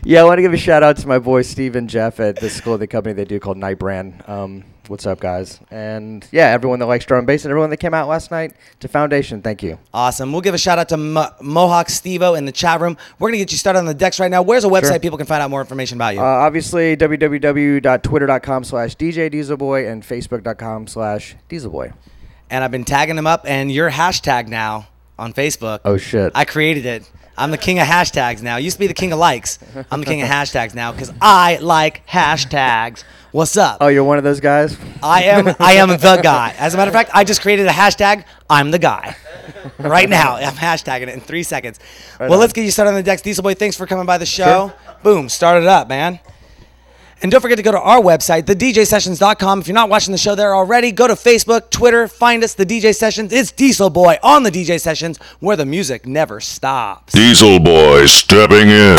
yeah, 0.03 0.21
I 0.21 0.23
want 0.23 0.37
to 0.37 0.41
give 0.41 0.53
a 0.53 0.57
shout 0.57 0.83
out 0.83 0.97
to 0.97 1.07
my 1.07 1.19
boy 1.19 1.41
Steve 1.41 1.75
and 1.75 1.89
Jeff 1.89 2.19
at 2.19 2.37
the 2.37 2.49
school 2.49 2.75
of 2.75 2.79
the 2.79 2.87
company 2.87 3.13
they 3.13 3.25
do 3.25 3.39
called 3.39 3.57
Night 3.57 3.77
Brand. 3.79 4.23
Um, 4.27 4.63
What's 4.91 5.07
up, 5.07 5.21
guys? 5.21 5.57
And 5.71 6.27
yeah, 6.33 6.47
everyone 6.47 6.79
that 6.79 6.85
likes 6.85 7.05
drum 7.05 7.19
and 7.19 7.27
bass 7.27 7.45
and 7.45 7.49
everyone 7.49 7.69
that 7.69 7.77
came 7.77 7.93
out 7.93 8.09
last 8.09 8.29
night 8.29 8.51
to 8.81 8.89
Foundation, 8.89 9.41
thank 9.41 9.63
you. 9.63 9.79
Awesome. 9.93 10.33
We'll 10.33 10.41
give 10.41 10.53
a 10.53 10.57
shout 10.57 10.79
out 10.79 10.89
to 10.89 10.97
Mo- 10.97 11.31
Mohawk 11.41 11.87
Stevo 11.87 12.37
in 12.37 12.43
the 12.43 12.51
chat 12.51 12.81
room. 12.81 12.97
We're 13.17 13.29
going 13.29 13.39
to 13.39 13.45
get 13.45 13.53
you 13.53 13.57
started 13.57 13.79
on 13.79 13.85
the 13.85 13.93
decks 13.93 14.19
right 14.19 14.29
now. 14.29 14.41
Where's 14.41 14.65
a 14.65 14.67
website 14.67 14.87
Sure. 14.89 14.99
people 14.99 15.17
can 15.17 15.27
find 15.27 15.41
out 15.41 15.49
more 15.49 15.61
information 15.61 15.97
about 15.97 16.15
you? 16.15 16.19
Uh, 16.19 16.23
obviously, 16.25 16.97
www.twitter.com 16.97 18.63
slash 18.65 18.97
DJ 18.97 19.31
Dieselboy 19.33 19.89
and 19.89 20.03
facebook.com 20.03 20.87
slash 20.87 21.37
Dieselboy. 21.49 21.93
and 22.49 22.61
I've 22.61 22.71
been 22.71 22.83
tagging 22.83 23.15
them 23.15 23.27
up, 23.27 23.45
and 23.47 23.71
your 23.71 23.89
hashtag 23.91 24.49
now 24.49 24.87
on 25.17 25.31
Facebook. 25.31 25.79
Oh, 25.85 25.95
shit. 25.95 26.33
I 26.35 26.43
created 26.43 26.85
it. 26.85 27.09
I'm 27.37 27.51
the 27.51 27.57
king 27.57 27.79
of 27.79 27.87
hashtags 27.87 28.41
now. 28.41 28.57
Used 28.57 28.75
to 28.75 28.79
be 28.81 28.87
the 28.87 28.93
king 28.93 29.13
of 29.13 29.19
likes. 29.19 29.57
I'm 29.89 30.01
the 30.01 30.05
king 30.05 30.21
of 30.21 30.27
hashtags 30.37 30.75
now 30.75 30.91
because 30.91 31.13
I 31.21 31.55
like 31.61 32.05
hashtags. 32.07 33.05
What's 33.31 33.55
up? 33.55 33.77
Oh, 33.79 33.87
you're 33.87 34.03
one 34.03 34.17
of 34.17 34.25
those 34.25 34.41
guys? 34.41 34.77
I 35.01 35.23
am 35.23 35.47
I 35.59 35.73
am 35.73 35.87
the 35.87 36.19
guy. 36.21 36.53
As 36.57 36.73
a 36.73 36.77
matter 36.77 36.89
of 36.89 36.93
fact, 36.93 37.11
I 37.13 37.23
just 37.23 37.41
created 37.41 37.65
a 37.65 37.69
hashtag. 37.69 38.25
I'm 38.49 38.71
the 38.71 38.79
guy. 38.79 39.15
Right 39.79 40.09
now, 40.09 40.35
I'm 40.35 40.53
hashtagging 40.53 41.03
it 41.03 41.09
in 41.09 41.21
three 41.21 41.43
seconds. 41.43 41.79
well, 42.19 42.33
on. 42.33 42.39
let's 42.39 42.51
get 42.51 42.65
you 42.65 42.71
started 42.71 42.89
on 42.89 42.95
the 42.97 43.03
decks. 43.03 43.21
Dieselboy, 43.21 43.57
thanks 43.57 43.77
for 43.77 43.85
coming 43.85 44.05
by 44.05 44.17
the 44.17 44.25
show. 44.25 44.73
Boom, 45.01 45.29
start 45.29 45.61
it 45.61 45.67
up, 45.67 45.87
man. 45.87 46.19
And 47.21 47.31
don't 47.31 47.39
forget 47.39 47.57
to 47.57 47.63
go 47.63 47.71
to 47.71 47.79
our 47.79 48.01
website, 48.01 48.43
thedjsessions.com. 48.43 49.59
If 49.61 49.67
you're 49.67 49.75
not 49.75 49.89
watching 49.89 50.11
the 50.11 50.17
show 50.17 50.35
there 50.35 50.53
already, 50.55 50.91
go 50.91 51.07
to 51.07 51.13
Facebook, 51.13 51.69
Twitter, 51.69 52.07
find 52.07 52.43
us, 52.43 52.55
The 52.55 52.65
DJ 52.65 52.95
Sessions. 52.95 53.31
It's 53.31 53.51
Dieselboy 53.51 54.17
on 54.23 54.43
The 54.43 54.51
DJ 54.51 54.81
Sessions, 54.81 55.19
where 55.39 55.55
the 55.55 55.65
music 55.65 56.05
never 56.05 56.41
stops. 56.41 57.13
Dieselboy 57.13 58.09
stepping 58.09 58.69
in. 58.69 58.97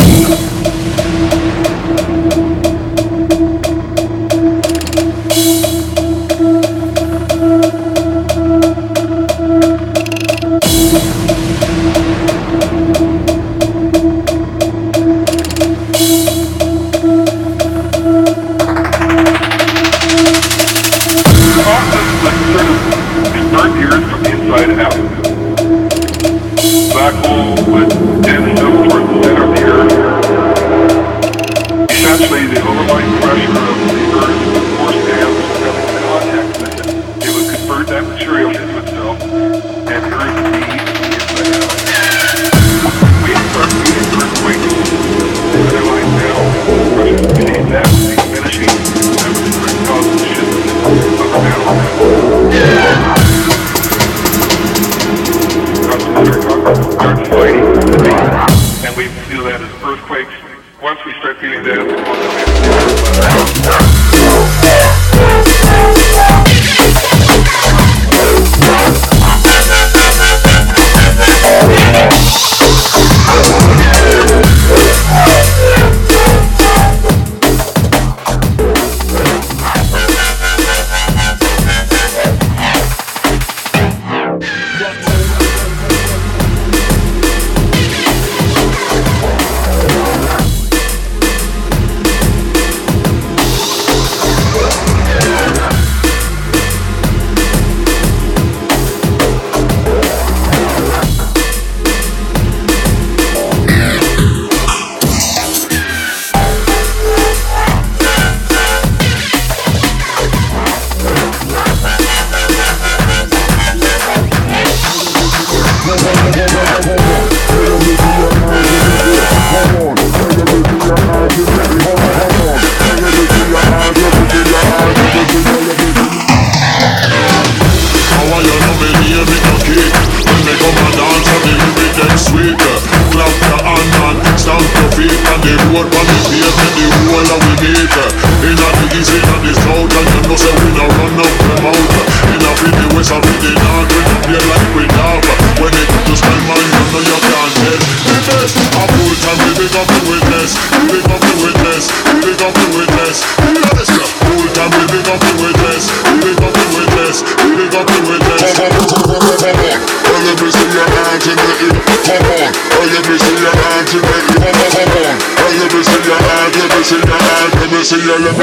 Let 168.18 168.36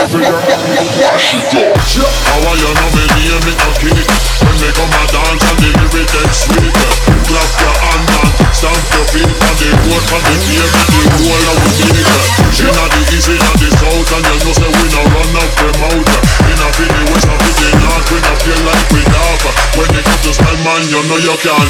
How 0.07 0.15
are 0.15 0.23
you 2.55 2.71
know 2.71 2.87
me 2.95 3.03
name 3.11 3.43
me 3.43 3.51
a 3.51 3.71
When 4.39 4.55
they 4.55 4.71
come 4.71 4.87
and 4.87 5.11
dance 5.11 5.43
and 5.43 5.59
the 5.59 5.67
lyric 5.67 6.07
them 6.07 6.31
Clap 7.27 7.51
your 7.59 7.75
hand 7.75 8.07
and 8.15 8.31
stamp 8.55 8.87
your 8.87 9.03
feet 9.11 9.27
On 9.27 9.51
the 9.59 9.67
road, 9.67 10.07
on 10.07 10.23
the 10.23 10.31
pavement, 10.47 10.87
the 10.95 11.11
whole 11.11 11.43
of 11.51 11.59
we 11.59 11.91
need 11.91 12.07
Inna 12.55 12.87
the 12.87 13.03
east, 13.19 13.27
inna 13.35 13.51
the 13.59 13.67
south 13.67 14.07
And 14.15 14.23
you 14.31 14.47
know 14.47 14.55
say 14.55 14.71
we 14.79 14.87
no 14.95 15.03
run 15.11 15.43
up 15.43 15.51
the 15.59 15.75
mouth 15.75 16.07
Inna 16.55 16.67
the 16.71 16.87
west 17.11 17.27
fi 17.27 17.51
the 17.51 17.67
north 17.75 18.07
We 18.07 18.23
no 18.23 18.31
feel 18.47 18.63
like 18.63 18.87
we 18.95 19.03
laugh 19.11 19.43
When 19.75 19.91
it 19.91 20.07
come 20.07 20.23
to 20.23 20.31
spend 20.31 20.63
man, 20.63 20.87
you 20.87 21.03
know 21.03 21.19
you 21.19 21.35
can't 21.43 21.67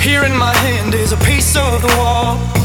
Here 0.00 0.24
in 0.24 0.36
my 0.36 0.54
hand 0.56 0.94
is 0.94 1.12
a 1.12 1.16
piece 1.18 1.56
of 1.56 1.82
the 1.82 1.94
wall. 1.98 2.57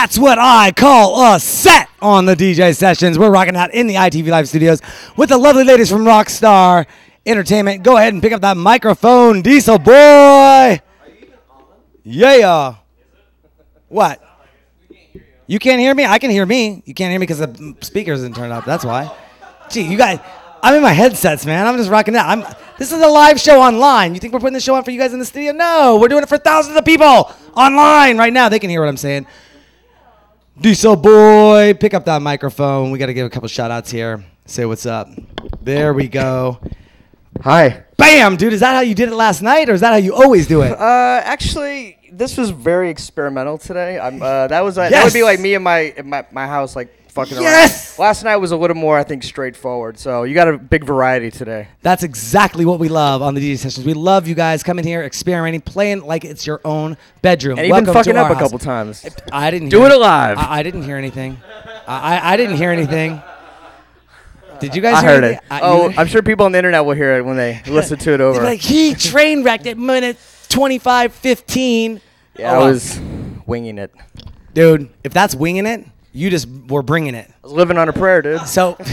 That's 0.00 0.18
what 0.18 0.38
I 0.38 0.72
call 0.72 1.34
a 1.34 1.38
set 1.38 1.90
on 2.00 2.24
the 2.24 2.34
DJ 2.34 2.74
sessions. 2.74 3.18
We're 3.18 3.30
rocking 3.30 3.54
out 3.54 3.74
in 3.74 3.86
the 3.86 3.96
ITV 3.96 4.28
Live 4.28 4.48
studios 4.48 4.80
with 5.14 5.28
the 5.28 5.36
lovely 5.36 5.62
ladies 5.62 5.90
from 5.90 6.04
Rockstar 6.04 6.86
Entertainment. 7.26 7.82
Go 7.82 7.98
ahead 7.98 8.14
and 8.14 8.22
pick 8.22 8.32
up 8.32 8.40
that 8.40 8.56
microphone, 8.56 9.42
Dieselboy. 9.42 10.80
Yeah. 12.02 12.76
What? 13.88 14.22
You 15.46 15.58
can't 15.58 15.80
hear 15.80 15.94
me? 15.94 16.06
I 16.06 16.18
can 16.18 16.30
hear 16.30 16.46
me. 16.46 16.82
You 16.86 16.94
can't 16.94 17.10
hear 17.10 17.20
me 17.20 17.26
because 17.26 17.40
the 17.40 17.76
speakers 17.82 18.22
didn't 18.22 18.36
turn 18.36 18.50
up. 18.52 18.64
That's 18.64 18.86
why. 18.86 19.14
Gee, 19.68 19.82
you 19.82 19.98
guys, 19.98 20.18
I'm 20.62 20.76
in 20.76 20.82
my 20.82 20.94
headsets, 20.94 21.44
man. 21.44 21.66
I'm 21.66 21.76
just 21.76 21.90
rocking 21.90 22.16
out. 22.16 22.26
I'm. 22.26 22.40
This 22.78 22.90
is 22.90 23.02
a 23.02 23.06
live 23.06 23.38
show 23.38 23.60
online. 23.60 24.14
You 24.14 24.20
think 24.20 24.32
we're 24.32 24.40
putting 24.40 24.54
this 24.54 24.64
show 24.64 24.76
on 24.76 24.82
for 24.82 24.92
you 24.92 24.98
guys 24.98 25.12
in 25.12 25.18
the 25.18 25.26
studio? 25.26 25.52
No, 25.52 25.98
we're 26.00 26.08
doing 26.08 26.22
it 26.22 26.28
for 26.30 26.38
thousands 26.38 26.78
of 26.78 26.86
people 26.86 27.30
online 27.54 28.16
right 28.16 28.32
now. 28.32 28.48
They 28.48 28.58
can 28.58 28.70
hear 28.70 28.80
what 28.80 28.88
I'm 28.88 28.96
saying. 28.96 29.26
Dieselboy, 30.58 31.78
pick 31.80 31.94
up 31.94 32.04
that 32.04 32.20
microphone. 32.20 32.90
We 32.90 32.98
got 32.98 33.06
to 33.06 33.14
give 33.14 33.26
a 33.26 33.30
couple 33.30 33.48
shout 33.48 33.70
outs 33.70 33.90
here. 33.90 34.24
Say 34.46 34.66
what's 34.66 34.84
up. 34.84 35.08
There 35.62 35.94
we 35.94 36.08
go. 36.08 36.58
Hi. 37.42 37.84
Bam, 37.96 38.36
dude. 38.36 38.52
Is 38.52 38.60
that 38.60 38.74
how 38.74 38.80
you 38.80 38.94
did 38.94 39.08
it 39.08 39.14
last 39.14 39.40
night, 39.42 39.70
or 39.70 39.74
is 39.74 39.80
that 39.80 39.90
how 39.90 39.96
you 39.96 40.14
always 40.14 40.46
do 40.46 40.62
it? 40.62 40.70
Uh, 40.80 41.22
actually, 41.24 41.98
this 42.12 42.36
was 42.36 42.50
very 42.50 42.90
experimental 42.90 43.56
today. 43.58 43.98
I'm. 43.98 44.20
Uh, 44.20 44.48
that 44.48 44.60
was. 44.62 44.76
Uh, 44.76 44.88
That 44.90 45.04
would 45.04 45.12
be 45.12 45.22
like 45.22 45.38
me 45.40 45.54
in 45.54 45.62
my 45.62 45.94
in 45.96 46.08
my, 46.08 46.26
my 46.32 46.46
house, 46.46 46.74
like 46.76 46.94
fucking 47.24 47.42
Yes. 47.42 47.98
around. 47.98 48.06
Last 48.06 48.24
night 48.24 48.36
was 48.36 48.52
a 48.52 48.56
little 48.56 48.76
more, 48.76 48.98
I 48.98 49.04
think, 49.04 49.22
straightforward. 49.22 49.98
So 49.98 50.22
you 50.24 50.34
got 50.34 50.48
a 50.48 50.58
big 50.58 50.84
variety 50.84 51.30
today. 51.30 51.68
That's 51.82 52.02
exactly 52.02 52.64
what 52.64 52.78
we 52.78 52.88
love 52.88 53.22
on 53.22 53.34
the 53.34 53.40
DJ 53.40 53.58
sessions. 53.58 53.84
We 53.86 53.94
love 53.94 54.26
you 54.26 54.34
guys 54.34 54.62
coming 54.62 54.84
here, 54.86 55.02
experimenting, 55.02 55.60
playing 55.60 56.02
like 56.02 56.24
it's 56.24 56.46
your 56.46 56.60
own 56.64 56.96
bedroom. 57.22 57.58
And 57.58 57.66
even 57.66 57.86
fucking 57.86 58.14
to 58.14 58.20
up 58.20 58.30
our 58.30 58.36
a 58.36 58.38
couple 58.38 58.58
times. 58.58 59.04
I 59.32 59.50
didn't 59.50 59.68
Do 59.68 59.84
it 59.86 59.92
alive. 59.92 60.38
I, 60.38 60.58
I 60.58 60.62
didn't 60.62 60.82
hear 60.82 60.96
anything. 60.96 61.38
I, 61.86 62.18
I, 62.18 62.32
I 62.32 62.36
didn't 62.36 62.56
hear 62.56 62.70
anything. 62.70 63.20
Did 64.60 64.76
you 64.76 64.82
guys 64.82 64.96
I 64.96 65.00
hear 65.00 65.10
heard 65.10 65.24
it. 65.24 65.40
I, 65.50 65.60
oh, 65.62 65.92
I'm 65.96 66.06
sure 66.06 66.20
people 66.22 66.44
on 66.44 66.52
the 66.52 66.58
internet 66.58 66.84
will 66.84 66.92
hear 66.94 67.16
it 67.16 67.24
when 67.24 67.36
they 67.36 67.62
listen 67.66 67.98
to 68.00 68.12
it 68.12 68.20
over. 68.20 68.42
like 68.42 68.60
he 68.60 68.94
train 68.94 69.42
wrecked 69.42 69.66
at 69.66 69.78
minute 69.78 70.18
25 70.50 71.14
15. 71.14 72.00
yeah, 72.38 72.52
Oh, 72.52 72.60
I 72.60 72.70
was 72.70 73.00
winging 73.46 73.78
it. 73.78 73.90
Dude, 74.52 74.90
if 75.02 75.12
that's 75.14 75.34
winging 75.34 75.64
it, 75.66 75.86
you 76.12 76.30
just 76.30 76.48
were 76.68 76.82
bringing 76.82 77.14
it. 77.14 77.28
I 77.28 77.32
was 77.42 77.52
living 77.52 77.78
on 77.78 77.88
a 77.88 77.92
prayer, 77.92 78.22
dude. 78.22 78.40
So 78.46 78.76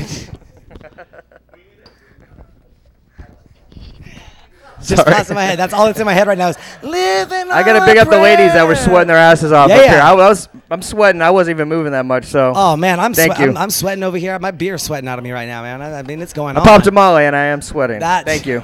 Just 4.80 5.02
Sorry. 5.04 5.12
passing 5.16 5.34
my 5.36 5.44
head. 5.44 5.58
That's 5.58 5.74
all 5.74 5.88
that's 5.88 6.00
in 6.00 6.06
my 6.06 6.14
head 6.14 6.28
right 6.28 6.38
now 6.38 6.50
is 6.50 6.58
living. 6.84 7.52
I 7.52 7.64
gotta 7.64 7.84
big 7.84 7.98
up 7.98 8.10
the 8.10 8.20
ladies 8.20 8.54
that 8.54 8.68
were 8.68 8.76
sweating 8.76 9.08
their 9.08 9.18
asses 9.18 9.52
off 9.52 9.70
Yeah, 9.70 9.76
up 9.78 9.82
yeah. 9.86 9.92
here. 9.94 10.02
I 10.02 10.14
was, 10.14 10.48
I'm 10.70 10.84
sweating. 10.84 11.22
I 11.24 11.32
wasn't 11.32 11.56
even 11.58 11.68
moving 11.68 11.94
that 11.94 12.06
much, 12.06 12.26
so 12.26 12.54
Oh 12.56 12.78
man, 12.78 13.00
I'm, 13.00 13.14
Thank 13.14 13.36
swe- 13.36 13.46
you. 13.46 13.50
I'm 13.52 13.58
I'm 13.58 13.70
sweating 13.72 14.04
over 14.04 14.18
here. 14.18 14.38
My 14.38 14.52
beer's 14.52 14.84
sweating 14.84 15.08
out 15.10 15.18
of 15.18 15.24
me 15.24 15.32
right 15.32 15.48
now, 15.48 15.64
man. 15.64 15.82
I, 15.82 16.00
I 16.00 16.04
mean, 16.04 16.22
it's 16.22 16.32
going 16.32 16.56
I 16.58 16.60
on. 16.60 16.66
popped 16.66 16.86
a 16.86 16.92
molly 16.92 17.24
and 17.26 17.36
I 17.36 17.46
am 17.46 17.62
sweating. 17.64 18.00
That's- 18.00 18.24
Thank 18.26 18.46
you. 18.46 18.62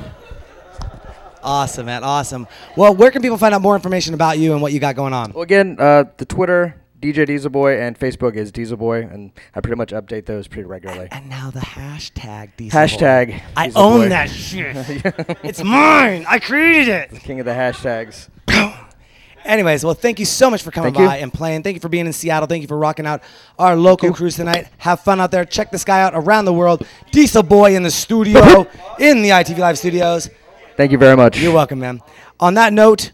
Awesome, 1.42 1.88
man. 1.88 2.04
Awesome. 2.04 2.48
Well, 2.78 2.96
where 2.96 3.10
can 3.12 3.22
people 3.24 3.38
find 3.40 3.54
out 3.56 3.62
more 3.62 3.76
information 3.76 4.14
about 4.14 4.38
you 4.38 4.54
and 4.54 4.62
what 4.62 4.72
you 4.72 4.80
got 4.80 4.96
going 4.96 5.14
on? 5.14 5.34
Well, 5.34 5.42
again, 5.44 5.78
uh, 5.80 6.06
the 6.18 6.26
Twitter 6.26 6.76
DJ 7.04 7.28
Dieselboy 7.28 7.86
and 7.86 8.00
Facebook 8.00 8.36
is 8.36 8.50
Dieselboy, 8.50 9.14
and 9.14 9.34
I 9.54 9.60
pretty 9.60 9.76
much 9.76 9.92
update 9.92 10.26
those 10.26 10.48
pretty 10.48 10.64
regularly. 10.64 11.10
And 11.12 11.28
now 11.28 11.52
the 11.52 11.60
hashtag 11.60 12.56
Diesel 12.56 12.80
Hashtag 12.80 13.42
I 13.58 13.74
own 13.76 14.08
that 14.08 14.30
shit. 14.30 14.74
it's 15.44 15.62
mine. 15.62 16.26
I 16.30 16.40
created 16.40 16.88
it. 16.88 17.10
The 17.10 17.20
King 17.20 17.42
of 17.42 17.46
the 17.46 17.52
hashtags. 17.52 18.30
Anyways, 19.44 19.84
well, 19.84 19.96
thank 19.96 20.18
you 20.18 20.26
so 20.26 20.50
much 20.50 20.64
for 20.64 20.72
coming 20.72 20.94
Thank 20.94 21.04
you. 21.04 21.08
by 21.10 21.18
and 21.18 21.34
playing. 21.34 21.64
Thank 21.64 21.74
you 21.74 21.82
for 21.82 21.90
being 21.90 22.06
in 22.06 22.14
Seattle. 22.14 22.48
Thank 22.48 22.62
you 22.62 22.70
for 22.70 22.78
rocking 22.78 23.06
out 23.06 23.22
our 23.60 23.76
local 23.76 24.14
cruise 24.14 24.38
tonight. 24.38 24.70
Have 24.78 25.02
fun 25.02 25.20
out 25.20 25.30
there. 25.30 25.44
Check 25.44 25.72
this 25.72 25.84
guy 25.84 26.02
out 26.02 26.14
around 26.16 26.46
the 26.46 26.54
world. 26.54 26.88
Dieselboy 27.12 27.76
in 27.76 27.84
the 27.84 27.92
studio, 27.92 28.62
in 29.00 29.22
the 29.22 29.32
ITV 29.32 29.58
Live 29.58 29.78
studios. 29.78 30.30
Thank 30.78 30.94
you 30.94 30.98
very 30.98 31.18
much. 31.18 31.38
You're 31.38 31.54
welcome, 31.54 31.80
man. 31.80 32.00
On 32.40 32.54
that 32.54 32.72
note, 32.72 33.12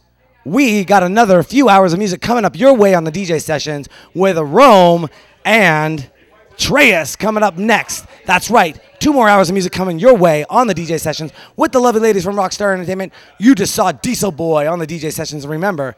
we 0.49 0.83
got 0.83 1.03
another 1.03 1.43
few 1.43 1.69
hours 1.69 1.93
of 1.93 1.99
music 1.99 2.21
coming 2.21 2.43
up 2.43 2.57
your 2.57 2.73
way 2.73 2.95
on 2.95 3.03
the 3.03 3.11
DJ 3.11 3.41
sessions 3.41 3.87
with 4.13 4.37
Rome 4.37 5.07
and 5.45 6.09
Treyas 6.57 7.17
coming 7.17 7.43
up 7.43 7.57
next. 7.57 8.05
That's 8.25 8.49
right. 8.49 8.79
Two 8.99 9.13
more 9.13 9.29
hours 9.29 9.49
of 9.49 9.53
music 9.53 9.71
coming 9.71 9.99
your 9.99 10.15
way 10.15 10.43
on 10.49 10.67
the 10.67 10.75
DJ 10.75 10.99
sessions 10.99 11.31
with 11.55 11.71
the 11.71 11.79
lovely 11.79 12.01
ladies 12.01 12.23
from 12.23 12.35
Rockstar 12.35 12.73
Entertainment. 12.73 13.13
You 13.39 13.55
just 13.55 13.73
saw 13.73 13.91
Dieselboy 13.91 14.69
on 14.69 14.79
the 14.79 14.87
DJ 14.87 15.13
sessions. 15.13 15.45
And 15.45 15.51
remember, 15.51 15.95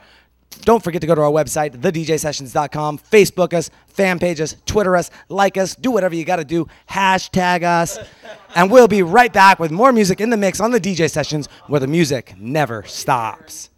don't 0.61 0.83
forget 0.83 1.01
to 1.01 1.07
go 1.07 1.15
to 1.15 1.21
our 1.21 1.31
website, 1.31 1.71
thedjsessions.com, 1.71 2.99
Facebook 2.99 3.53
us, 3.53 3.71
fan 3.87 4.19
page 4.19 4.39
us, 4.39 4.55
Twitter 4.65 4.95
us, 4.95 5.09
like 5.29 5.57
us, 5.57 5.75
do 5.75 5.89
whatever 5.89 6.13
you 6.13 6.25
got 6.25 6.35
to 6.35 6.45
do, 6.45 6.67
hashtag 6.89 7.63
us. 7.63 7.97
And 8.53 8.69
we'll 8.69 8.87
be 8.87 9.01
right 9.01 9.31
back 9.31 9.59
with 9.59 9.71
more 9.71 9.91
music 9.91 10.21
in 10.21 10.29
the 10.29 10.37
mix 10.37 10.59
on 10.59 10.71
the 10.71 10.79
DJ 10.79 11.09
sessions 11.09 11.47
where 11.67 11.79
the 11.79 11.87
music 11.87 12.35
never 12.37 12.83
stops. 12.83 13.70